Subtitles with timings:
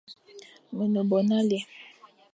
[0.75, 1.59] Me ne bo nale,